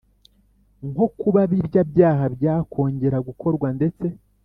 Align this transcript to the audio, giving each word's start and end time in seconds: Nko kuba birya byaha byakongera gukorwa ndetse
Nko 0.89 1.05
kuba 1.19 1.41
birya 1.51 1.81
byaha 1.91 2.23
byakongera 2.35 3.17
gukorwa 3.27 3.67
ndetse 3.77 4.07